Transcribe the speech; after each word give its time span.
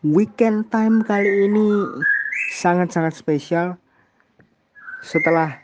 Weekend 0.00 0.72
time 0.72 1.04
kali 1.04 1.44
ini 1.44 1.84
sangat-sangat 2.56 3.20
spesial. 3.20 3.76
Setelah 5.04 5.60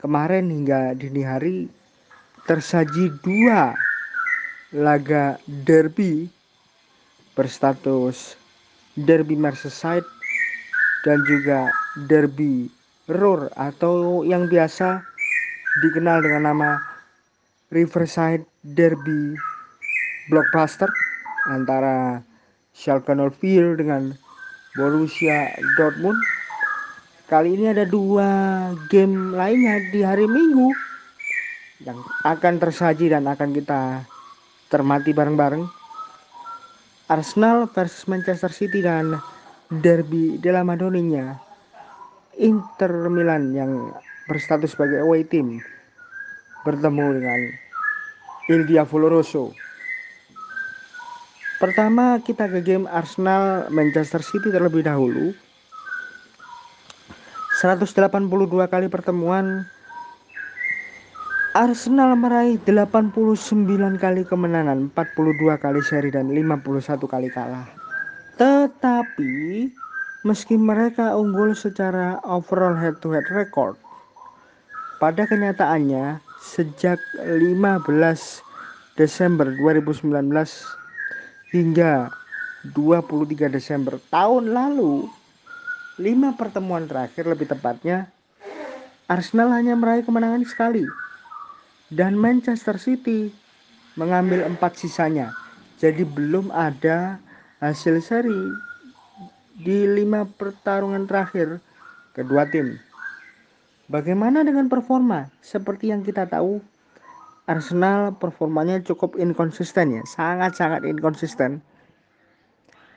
kemarin 0.00 0.48
hingga 0.48 0.96
dini 0.96 1.20
hari 1.20 1.68
tersaji 2.48 3.12
dua 3.20 3.76
laga 4.72 5.36
derby 5.68 6.32
berstatus 7.36 8.40
derby 8.96 9.36
Merseyside 9.36 10.08
dan 11.04 11.20
juga 11.28 11.68
derby 12.08 12.72
Ruhr 13.04 13.52
atau 13.52 14.24
yang 14.24 14.48
biasa 14.48 15.04
dikenal 15.84 16.24
dengan 16.24 16.56
nama 16.56 16.80
Riverside 17.68 18.48
Derby 18.64 19.36
Blockbuster 20.32 20.88
antara 21.52 22.24
Schalke 22.72 23.12
04 23.12 23.76
dengan 23.76 24.16
Borussia 24.72 25.52
Dortmund. 25.76 26.16
Kali 27.28 27.56
ini 27.56 27.68
ada 27.68 27.84
dua 27.84 28.28
game 28.88 29.36
lainnya 29.36 29.80
di 29.92 30.00
hari 30.00 30.24
Minggu 30.24 30.72
yang 31.84 32.00
akan 32.24 32.56
tersaji 32.56 33.12
dan 33.12 33.28
akan 33.28 33.52
kita 33.52 34.04
termati 34.72 35.12
bareng-bareng. 35.12 35.64
Arsenal 37.12 37.68
versus 37.68 38.08
Manchester 38.08 38.48
City 38.48 38.80
dan 38.80 39.20
derby 39.68 40.40
della 40.40 40.64
Madonnina 40.64 41.36
Inter 42.40 43.12
Milan 43.12 43.52
yang 43.52 43.92
berstatus 44.24 44.72
sebagai 44.72 45.04
away 45.04 45.20
team 45.28 45.60
bertemu 46.64 47.20
dengan 47.20 47.40
Il 48.48 48.64
Diavolo 48.64 49.20
Pertama 51.62 52.18
kita 52.18 52.50
ke 52.50 52.58
game 52.58 52.90
Arsenal 52.90 53.70
Manchester 53.70 54.18
City 54.18 54.50
terlebih 54.50 54.82
dahulu. 54.82 55.30
182 57.62 58.26
kali 58.66 58.90
pertemuan 58.90 59.62
Arsenal 61.54 62.18
meraih 62.18 62.58
89 62.66 63.14
kali 63.94 64.26
kemenangan, 64.26 64.90
42 64.90 65.62
kali 65.62 65.80
seri 65.86 66.10
dan 66.10 66.34
51 66.34 66.98
kali 67.06 67.30
kalah. 67.30 67.70
Tetapi 68.42 69.70
meski 70.26 70.58
mereka 70.58 71.14
unggul 71.14 71.54
secara 71.54 72.18
overall 72.26 72.74
head 72.74 72.98
to 72.98 73.14
head 73.14 73.30
record, 73.30 73.78
pada 74.98 75.30
kenyataannya 75.30 76.18
sejak 76.42 76.98
15 77.22 77.86
Desember 78.98 79.46
2019 79.62 80.81
hingga 81.52 82.08
23 82.72 83.52
Desember 83.52 84.00
tahun 84.08 84.56
lalu, 84.56 85.04
lima 86.00 86.32
pertemuan 86.32 86.88
terakhir 86.88 87.28
lebih 87.28 87.52
tepatnya, 87.52 88.08
Arsenal 89.04 89.52
hanya 89.52 89.76
meraih 89.76 90.00
kemenangan 90.00 90.48
sekali. 90.48 90.88
Dan 91.92 92.16
Manchester 92.16 92.80
City 92.80 93.28
mengambil 94.00 94.48
empat 94.48 94.80
sisanya. 94.80 95.36
Jadi 95.76 96.08
belum 96.08 96.48
ada 96.48 97.20
hasil 97.60 98.00
seri 98.00 98.48
di 99.60 99.84
lima 99.84 100.24
pertarungan 100.24 101.04
terakhir 101.04 101.60
kedua 102.16 102.48
tim. 102.48 102.80
Bagaimana 103.92 104.40
dengan 104.40 104.72
performa? 104.72 105.28
Seperti 105.44 105.92
yang 105.92 106.00
kita 106.00 106.24
tahu, 106.24 106.64
Arsenal 107.50 108.14
performanya 108.22 108.78
cukup 108.86 109.18
inkonsisten 109.18 109.98
ya, 109.98 110.02
sangat-sangat 110.06 110.86
inkonsisten. 110.86 111.58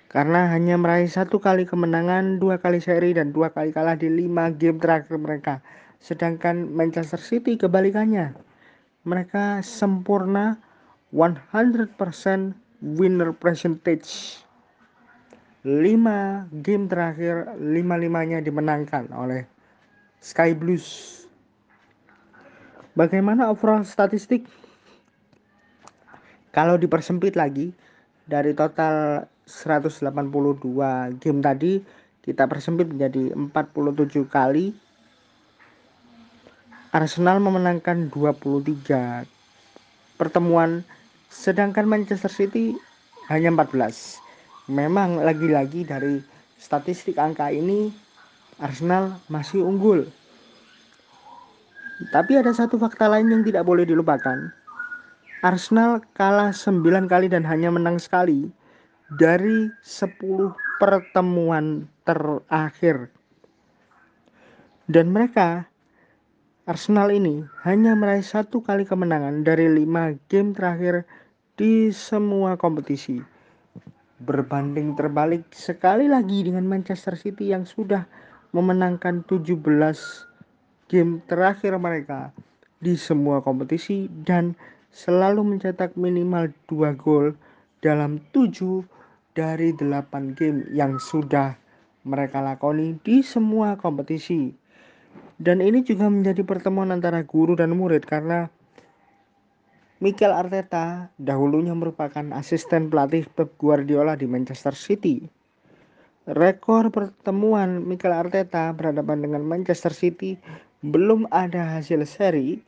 Karena 0.06 0.54
hanya 0.54 0.78
meraih 0.78 1.10
satu 1.10 1.42
kali 1.42 1.66
kemenangan, 1.66 2.38
dua 2.38 2.62
kali 2.62 2.78
seri 2.78 3.12
dan 3.12 3.34
dua 3.34 3.50
kali 3.52 3.74
kalah 3.74 3.98
di 3.98 4.08
lima 4.08 4.54
game 4.54 4.78
terakhir 4.78 5.18
mereka. 5.18 5.66
Sedangkan 5.98 6.70
Manchester 6.70 7.18
City 7.18 7.58
kebalikannya. 7.58 8.38
Mereka 9.04 9.66
sempurna 9.66 10.62
100% 11.10 11.98
winner 12.86 13.34
percentage. 13.34 14.40
Lima 15.66 16.46
game 16.62 16.86
terakhir, 16.86 17.58
lima-limanya 17.58 18.38
dimenangkan 18.46 19.10
oleh 19.10 19.50
Sky 20.22 20.54
Blues. 20.54 21.25
Bagaimana 22.96 23.52
overall 23.52 23.84
statistik? 23.84 24.48
Kalau 26.56 26.80
dipersempit 26.80 27.36
lagi 27.36 27.76
dari 28.24 28.56
total 28.56 29.28
182 29.44 30.00
game 31.20 31.44
tadi 31.44 31.84
kita 32.24 32.48
persempit 32.48 32.90
menjadi 32.90 33.36
47 33.36 34.32
kali 34.32 34.72
Arsenal 36.96 37.44
memenangkan 37.44 38.08
23 38.08 39.28
pertemuan 40.16 40.88
sedangkan 41.28 41.84
Manchester 41.84 42.32
City 42.32 42.80
hanya 43.28 43.52
14. 43.52 44.72
Memang 44.72 45.20
lagi-lagi 45.20 45.84
dari 45.84 46.24
statistik 46.56 47.20
angka 47.20 47.52
ini 47.52 47.92
Arsenal 48.64 49.20
masih 49.28 49.68
unggul 49.68 50.08
tapi 52.12 52.36
ada 52.36 52.52
satu 52.52 52.76
fakta 52.76 53.08
lain 53.08 53.32
yang 53.32 53.44
tidak 53.48 53.64
boleh 53.64 53.88
dilupakan. 53.88 54.52
Arsenal 55.46 56.04
kalah 56.18 56.52
9 56.52 56.84
kali 57.08 57.30
dan 57.32 57.46
hanya 57.48 57.72
menang 57.72 58.02
sekali 58.02 58.52
dari 59.16 59.70
10 59.80 60.52
pertemuan 60.82 61.88
terakhir. 62.04 63.14
Dan 64.92 65.14
mereka 65.16 65.70
Arsenal 66.66 67.14
ini 67.14 67.46
hanya 67.62 67.94
meraih 67.94 68.26
satu 68.26 68.66
kali 68.66 68.90
kemenangan 68.90 69.46
dari 69.46 69.70
lima 69.70 70.18
game 70.28 70.52
terakhir 70.52 71.06
di 71.54 71.94
semua 71.94 72.58
kompetisi. 72.58 73.22
Berbanding 74.26 74.98
terbalik 74.98 75.46
sekali 75.54 76.10
lagi 76.10 76.42
dengan 76.42 76.66
Manchester 76.66 77.14
City 77.16 77.54
yang 77.54 77.70
sudah 77.70 78.10
memenangkan 78.50 79.22
17 79.30 79.62
game 80.86 81.24
terakhir 81.26 81.76
mereka 81.82 82.30
di 82.80 82.94
semua 82.94 83.42
kompetisi 83.42 84.06
dan 84.28 84.54
selalu 84.94 85.56
mencetak 85.56 85.98
minimal 86.00 86.54
2 86.70 86.96
gol 86.96 87.36
dalam 87.84 88.22
7 88.32 88.86
dari 89.36 89.76
8 89.76 90.38
game 90.38 90.64
yang 90.72 90.96
sudah 91.02 91.58
mereka 92.06 92.40
lakoni 92.40 92.96
di 93.02 93.26
semua 93.26 93.76
kompetisi. 93.76 94.54
Dan 95.36 95.60
ini 95.60 95.84
juga 95.84 96.08
menjadi 96.08 96.48
pertemuan 96.48 96.96
antara 96.96 97.20
guru 97.28 97.60
dan 97.60 97.76
murid 97.76 98.08
karena 98.08 98.48
Mikel 100.00 100.32
Arteta 100.32 101.12
dahulunya 101.20 101.76
merupakan 101.76 102.24
asisten 102.36 102.88
pelatih 102.88 103.28
Pep 103.32 103.56
Guardiola 103.60 104.16
di 104.16 104.28
Manchester 104.28 104.72
City. 104.76 105.24
Rekor 106.26 106.92
pertemuan 106.92 107.84
Mikel 107.84 108.16
Arteta 108.16 108.72
berhadapan 108.72 109.28
dengan 109.28 109.44
Manchester 109.44 109.92
City 109.92 110.40
belum 110.86 111.26
ada 111.34 111.78
hasil 111.78 112.06
seri 112.06 112.62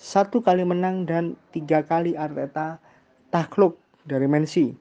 satu 0.00 0.40
kali 0.40 0.64
menang 0.64 1.04
dan 1.04 1.36
tiga 1.52 1.84
kali 1.84 2.16
Arteta 2.16 2.80
takluk 3.28 3.78
dari 4.08 4.24
Mensi. 4.24 4.74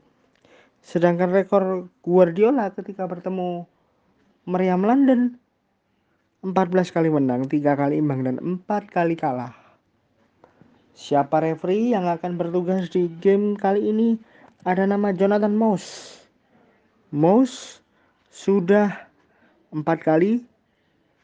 Sedangkan 0.84 1.32
rekor 1.32 1.88
Guardiola 2.04 2.72
ketika 2.76 3.08
bertemu 3.08 3.64
Meriam 4.44 4.84
London 4.84 5.40
14 6.44 6.92
kali 6.92 7.08
menang, 7.08 7.48
3 7.48 7.80
kali 7.80 8.04
imbang 8.04 8.28
dan 8.28 8.36
4 8.36 8.68
kali 8.92 9.16
kalah. 9.16 9.56
Siapa 10.92 11.40
referee 11.40 11.96
yang 11.96 12.12
akan 12.12 12.36
bertugas 12.36 12.92
di 12.92 13.08
game 13.24 13.56
kali 13.56 13.88
ini? 13.88 14.20
Ada 14.68 14.84
nama 14.84 15.16
Jonathan 15.16 15.56
Moss. 15.56 16.20
Moss 17.16 17.80
sudah 18.28 18.92
empat 19.72 20.04
kali 20.04 20.44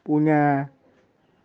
punya 0.08 0.72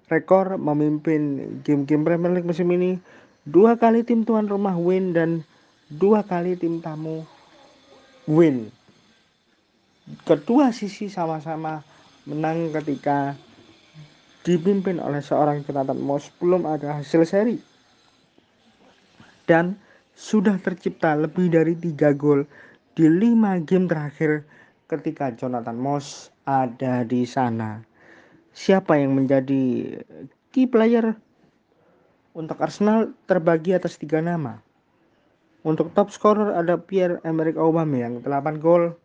rekor 0.10 0.62
memimpin 0.62 1.42
game-game 1.66 2.06
Premier 2.06 2.32
League 2.34 2.48
musim 2.48 2.70
ini. 2.70 2.98
Dua 3.46 3.78
kali 3.78 4.02
tim 4.02 4.26
tuan 4.26 4.50
rumah 4.50 4.74
win 4.74 5.14
dan 5.14 5.46
dua 5.90 6.26
kali 6.26 6.58
tim 6.58 6.82
tamu 6.82 7.26
win. 8.26 8.74
Kedua 10.26 10.74
sisi 10.74 11.10
sama-sama 11.10 11.82
menang 12.26 12.74
ketika 12.74 13.38
dipimpin 14.46 15.02
oleh 15.02 15.22
seorang 15.22 15.62
Jonathan 15.66 15.98
Moss. 15.98 16.30
Belum 16.42 16.66
ada 16.66 17.02
hasil 17.02 17.22
seri. 17.26 17.58
Dan 19.46 19.78
sudah 20.18 20.58
tercipta 20.58 21.14
lebih 21.14 21.54
dari 21.54 21.78
tiga 21.78 22.14
gol 22.14 22.50
di 22.98 23.06
lima 23.06 23.62
game 23.62 23.86
terakhir 23.86 24.46
ketika 24.90 25.34
Jonathan 25.34 25.78
Moss 25.78 26.34
ada 26.46 27.06
di 27.06 27.26
sana 27.30 27.95
siapa 28.56 28.96
yang 28.96 29.12
menjadi 29.12 30.00
key 30.56 30.72
player 30.72 31.20
untuk 32.32 32.56
Arsenal 32.64 33.12
terbagi 33.28 33.76
atas 33.76 34.00
tiga 34.00 34.24
nama. 34.24 34.64
Untuk 35.68 35.92
top 35.92 36.08
scorer 36.14 36.56
ada 36.56 36.80
Pierre-Emerick 36.80 37.60
Aubameyang 37.60 38.24
8 38.24 38.64
gol, 38.64 38.96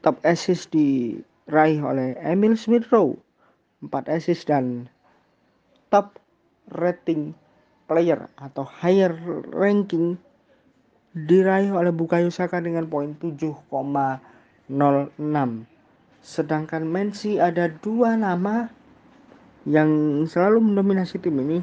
top 0.00 0.16
assist 0.24 0.72
diraih 0.72 1.84
oleh 1.84 2.16
Emil 2.24 2.56
Smith 2.56 2.88
Rowe 2.88 3.20
4 3.84 4.16
assist 4.16 4.48
dan 4.48 4.88
top 5.92 6.16
rating 6.72 7.36
player 7.90 8.30
atau 8.40 8.64
higher 8.64 9.12
ranking 9.52 10.16
diraih 11.12 11.74
oleh 11.74 11.92
Bukayo 11.92 12.32
Saka 12.32 12.62
dengan 12.62 12.88
poin 12.88 13.12
7,06 13.18 15.75
sedangkan 16.26 16.82
Mensi 16.82 17.38
ada 17.38 17.70
dua 17.86 18.18
nama 18.18 18.66
yang 19.62 20.22
selalu 20.26 20.58
mendominasi 20.58 21.22
tim 21.22 21.38
ini 21.38 21.62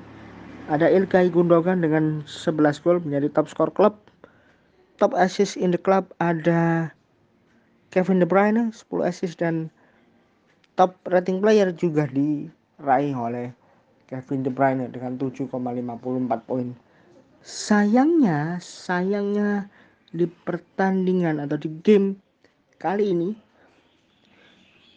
ada 0.71 0.87
Ilkay 0.87 1.27
Gundogan 1.35 1.83
dengan 1.83 2.23
11 2.23 2.79
gol 2.79 3.03
menjadi 3.03 3.27
top 3.35 3.51
skor 3.51 3.75
klub 3.75 3.99
top 5.03 5.11
assist 5.19 5.59
in 5.59 5.75
the 5.75 5.81
club 5.81 6.07
ada 6.23 6.95
Kevin 7.91 8.23
De 8.23 8.27
Bruyne 8.27 8.71
10 8.71 8.87
assist 9.03 9.43
dan 9.43 9.67
top 10.79 10.95
rating 11.11 11.43
player 11.43 11.75
juga 11.75 12.07
diraih 12.07 13.11
oleh 13.19 13.51
Kevin 14.07 14.47
De 14.47 14.51
Bruyne 14.53 14.87
dengan 14.87 15.19
7,54 15.19 15.51
poin. 16.47 16.71
Sayangnya, 17.43 18.63
sayangnya 18.63 19.67
di 20.15 20.23
pertandingan 20.25 21.43
atau 21.43 21.59
di 21.59 21.67
game 21.83 22.15
kali 22.79 23.11
ini 23.11 23.42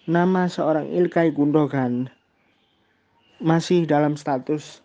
nama 0.06 0.46
seorang 0.46 0.86
Ilkay 0.86 1.34
Gundogan 1.34 2.06
masih 3.42 3.90
dalam 3.90 4.14
status 4.14 4.78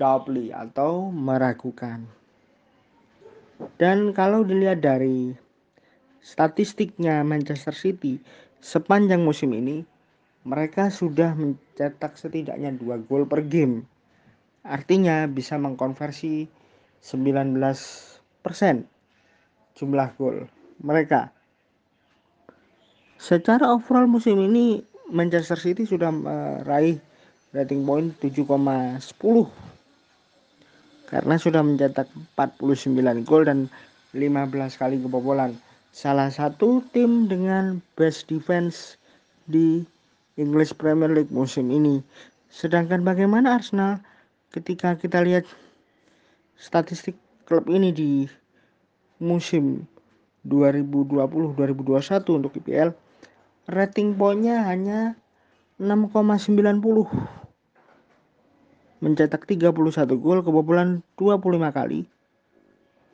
doubly 0.00 0.56
atau 0.56 1.12
meragukan. 1.12 2.08
Dan 3.76 4.16
kalau 4.16 4.40
dilihat 4.40 4.80
dari 4.80 5.36
statistiknya 6.24 7.20
Manchester 7.28 7.76
City 7.76 8.24
sepanjang 8.64 9.20
musim 9.20 9.52
ini 9.52 9.84
mereka 10.48 10.88
sudah 10.88 11.36
mencetak 11.36 12.16
setidaknya 12.16 12.72
dua 12.72 12.96
gol 12.96 13.28
per 13.28 13.44
game. 13.44 13.84
Artinya 14.64 15.28
bisa 15.28 15.60
mengkonversi 15.60 16.48
19% 17.04 18.16
jumlah 19.76 20.08
gol 20.16 20.48
mereka. 20.80 21.36
Secara 23.24 23.72
overall 23.72 24.04
musim 24.04 24.36
ini 24.36 24.84
Manchester 25.08 25.56
City 25.56 25.88
sudah 25.88 26.12
meraih 26.12 27.00
rating 27.56 27.80
point 27.88 28.12
7,10 28.20 29.00
karena 31.08 31.34
sudah 31.40 31.64
mencetak 31.64 32.04
49 32.36 33.24
gol 33.24 33.48
dan 33.48 33.72
15 34.12 34.52
kali 34.76 35.00
kebobolan 35.00 35.56
salah 35.88 36.28
satu 36.28 36.84
tim 36.92 37.24
dengan 37.24 37.80
best 37.96 38.28
defense 38.28 39.00
di 39.48 39.88
English 40.36 40.76
Premier 40.76 41.08
League 41.08 41.32
musim 41.32 41.72
ini. 41.72 42.04
Sedangkan 42.52 43.08
bagaimana 43.08 43.56
Arsenal 43.56 44.04
ketika 44.52 45.00
kita 45.00 45.24
lihat 45.24 45.48
statistik 46.60 47.16
klub 47.48 47.72
ini 47.72 47.88
di 47.88 48.28
musim 49.16 49.88
2020-2021 50.44 52.36
untuk 52.36 52.52
IPL, 52.60 52.92
rating 53.64 54.20
poinnya 54.20 54.68
hanya 54.68 55.16
6,90 55.80 56.52
mencetak 59.04 59.44
31 59.44 59.76
gol 60.16 60.40
kebobolan 60.40 61.04
25 61.20 61.76
kali. 61.76 62.08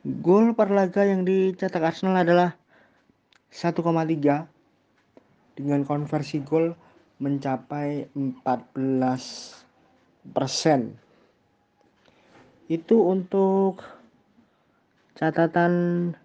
Gol 0.01 0.55
per 0.55 0.71
laga 0.71 1.03
yang 1.03 1.27
dicetak 1.27 1.83
Arsenal 1.83 2.23
adalah 2.23 2.55
1,3 3.51 3.83
dengan 5.59 5.83
konversi 5.83 6.39
gol 6.41 6.73
mencapai 7.19 8.07
14 8.15 10.31
persen. 10.31 10.95
Itu 12.71 13.03
untuk 13.03 13.83
catatan 15.19 16.15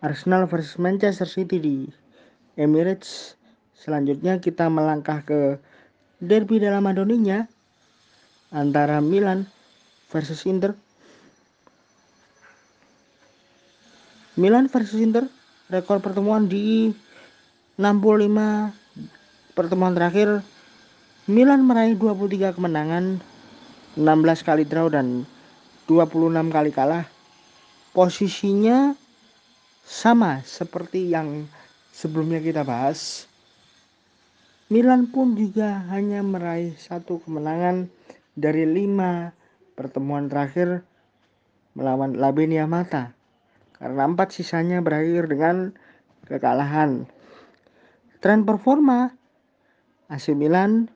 Arsenal 0.00 0.48
versus 0.48 0.80
Manchester 0.80 1.28
City 1.28 1.60
di 1.60 1.76
Emirates. 2.56 3.36
Selanjutnya 3.76 4.40
kita 4.40 4.66
melangkah 4.72 5.22
ke 5.22 5.60
derby 6.18 6.58
dalam 6.58 6.82
Madoninya 6.82 7.44
antara 8.50 9.04
Milan 9.04 9.44
versus 10.08 10.42
Inter. 10.48 10.72
Milan 14.36 14.68
versus 14.68 15.00
Inter 15.00 15.28
rekor 15.68 16.00
pertemuan 16.00 16.48
di 16.48 16.92
65 17.76 19.56
pertemuan 19.56 19.92
terakhir 19.92 20.40
Milan 21.28 21.64
meraih 21.64 21.96
23 21.96 22.56
kemenangan 22.56 23.20
16 23.96 24.46
kali 24.46 24.64
draw 24.68 24.92
dan 24.92 25.24
26 25.88 26.52
kali 26.52 26.70
kalah 26.72 27.04
posisinya 27.96 28.92
sama 29.82 30.44
seperti 30.44 31.08
yang 31.08 31.48
sebelumnya 31.96 32.44
kita 32.44 32.60
bahas 32.60 33.24
Milan 34.68 35.08
pun 35.08 35.32
juga 35.32 35.88
hanya 35.88 36.20
meraih 36.20 36.76
satu 36.76 37.24
kemenangan 37.24 37.88
dari 38.36 38.68
lima 38.68 39.32
pertemuan 39.72 40.28
terakhir 40.28 40.84
melawan 41.72 42.20
Labenia 42.20 42.68
Mata 42.68 43.16
karena 43.80 44.04
empat 44.04 44.36
sisanya 44.36 44.84
berakhir 44.84 45.30
dengan 45.30 45.72
kekalahan. 46.28 47.08
Tren 48.20 48.44
performa 48.44 49.14
AC 50.12 50.36
Milan 50.36 50.90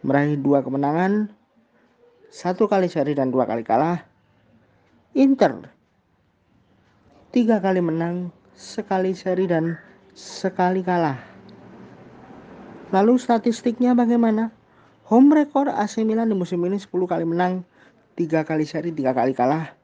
meraih 0.00 0.40
dua 0.40 0.64
kemenangan, 0.64 1.28
satu 2.32 2.64
kali 2.64 2.88
seri 2.88 3.12
dan 3.12 3.28
dua 3.34 3.44
kali 3.44 3.66
kalah. 3.66 4.06
Inter 5.18 5.66
tiga 7.34 7.58
kali 7.58 7.82
menang, 7.82 8.30
sekali 8.60 9.16
seri 9.16 9.48
dan 9.48 9.80
sekali 10.12 10.84
kalah. 10.84 11.16
Lalu 12.92 13.16
statistiknya 13.16 13.96
bagaimana? 13.96 14.52
Home 15.08 15.32
record 15.32 15.72
AC 15.72 16.04
Milan 16.04 16.28
di 16.28 16.36
musim 16.36 16.60
ini 16.68 16.76
10 16.76 16.92
kali 17.08 17.24
menang, 17.24 17.64
3 18.20 18.44
kali 18.44 18.68
seri, 18.68 18.92
3 18.92 19.16
kali 19.16 19.32
kalah. 19.32 19.80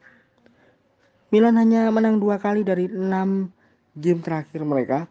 Milan 1.33 1.57
hanya 1.59 1.91
menang 1.91 2.23
dua 2.23 2.39
kali 2.39 2.63
dari 2.63 2.87
enam 2.87 3.51
game 3.99 4.23
terakhir 4.23 4.63
mereka. 4.63 5.11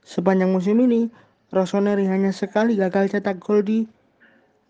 Sepanjang 0.00 0.48
musim 0.54 0.80
ini, 0.80 1.12
Rossoneri 1.52 2.08
hanya 2.08 2.32
sekali 2.32 2.80
gagal 2.80 3.12
cetak 3.12 3.36
gol 3.36 3.60
di 3.60 3.84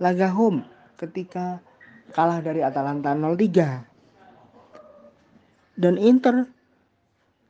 laga 0.02 0.26
home 0.34 0.66
ketika 0.98 1.62
kalah 2.10 2.42
dari 2.42 2.66
Atalanta 2.66 3.14
0-3. 3.14 3.86
Dan 5.78 5.94
Inter 6.02 6.50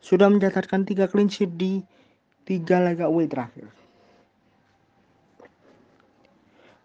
sudah 0.03 0.27
mencatatkan 0.29 0.83
tiga 0.83 1.07
clean 1.07 1.31
sheet 1.31 1.55
di 1.55 1.81
tiga 2.43 2.83
laga 2.83 3.07
away 3.07 3.31
terakhir. 3.31 3.71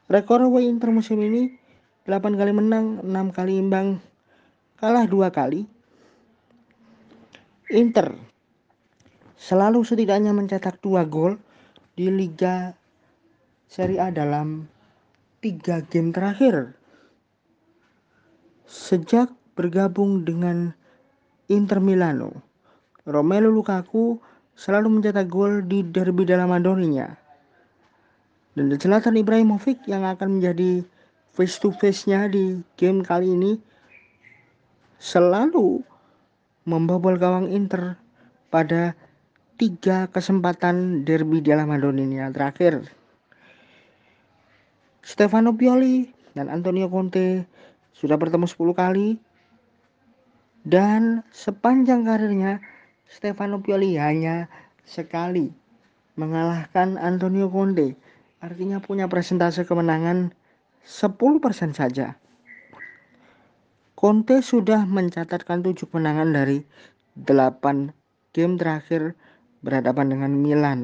Rekor 0.07 0.45
away 0.45 0.69
Inter 0.69 0.93
musim 0.93 1.19
ini 1.19 1.51
8 2.07 2.39
kali 2.39 2.55
menang, 2.55 3.03
6 3.03 3.35
kali 3.35 3.59
imbang, 3.59 3.99
kalah 4.79 5.03
dua 5.03 5.27
kali, 5.27 5.67
Inter 7.67 8.15
selalu 9.35 9.83
setidaknya 9.83 10.31
mencetak 10.31 10.79
dua 10.79 11.03
gol 11.03 11.35
di 11.99 12.07
Liga 12.07 12.71
Serie 13.67 13.99
A 13.99 14.07
dalam 14.07 14.71
tiga 15.43 15.83
game 15.83 16.15
terakhir. 16.15 16.79
Sejak 18.63 19.35
bergabung 19.59 20.23
dengan 20.23 20.71
Inter 21.51 21.83
Milano, 21.83 22.39
Romelu 23.07 23.47
Lukaku 23.47 24.19
selalu 24.51 24.99
mencetak 24.99 25.31
gol 25.31 25.63
di 25.63 25.79
derby 25.79 26.27
dalam 26.27 26.51
Madoninya. 26.51 27.07
Dan 28.51 28.73
Zlatan 28.75 29.15
Ibrahimovic 29.15 29.87
yang 29.87 30.03
akan 30.03 30.37
menjadi 30.37 30.83
face 31.31 31.61
to 31.61 31.71
face-nya 31.71 32.27
di 32.27 32.59
game 32.75 33.05
kali 33.05 33.31
ini 33.31 33.61
selalu 34.97 35.79
membobol 36.67 37.15
gawang 37.15 37.47
Inter 37.53 37.95
pada 38.51 38.97
tiga 39.55 40.09
kesempatan 40.11 41.07
derby 41.07 41.39
di 41.39 41.53
Madoninya 41.53 42.27
terakhir. 42.33 42.83
Stefano 44.99 45.55
Pioli 45.55 46.11
dan 46.35 46.51
Antonio 46.51 46.91
Conte 46.91 47.47
sudah 47.95 48.19
bertemu 48.19 48.43
10 48.43 48.75
kali 48.75 49.09
dan 50.67 51.23
sepanjang 51.31 52.03
karirnya 52.03 52.59
Stefano 53.07 53.63
Pioli 53.63 53.95
hanya 53.95 54.51
sekali 54.83 55.51
mengalahkan 56.19 56.99
Antonio 56.99 57.47
Conte 57.47 57.95
artinya 58.43 58.77
punya 58.83 59.09
presentase 59.09 59.65
kemenangan 59.65 60.35
10% 60.85 61.75
saja. 61.75 62.15
Conte 63.97 64.45
sudah 64.45 64.85
mencatatkan 64.85 65.65
7 65.65 65.89
kemenangan 65.89 66.29
dari 66.29 66.61
8 67.17 67.89
game 68.31 68.53
terakhir 68.61 69.17
berhadapan 69.65 70.13
dengan 70.13 70.31
Milan. 70.37 70.79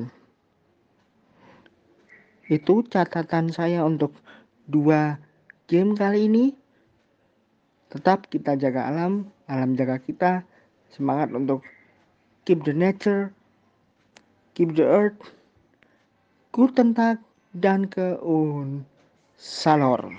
Itu 2.50 2.84
catatan 2.84 3.54
saya 3.54 3.86
untuk 3.86 4.18
dua 4.66 5.22
game 5.70 5.96
kali 5.96 6.28
ini. 6.28 6.46
Tetap 7.94 8.28
kita 8.28 8.58
jaga 8.58 8.90
alam, 8.90 9.30
alam 9.46 9.78
jaga 9.78 10.02
kita. 10.02 10.44
Semangat 10.90 11.30
untuk 11.32 11.62
keep 12.46 12.64
the 12.64 12.74
nature, 12.74 13.34
keep 14.56 14.76
the 14.76 14.84
earth, 14.84 15.32
Guten 16.54 16.94
Tag, 16.94 17.18
danke 17.54 18.20
und 18.22 18.86
Salor. 19.38 20.12